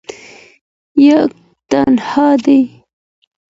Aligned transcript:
یک 1.05 1.31
تنها 1.69 2.29
دی 2.43 2.61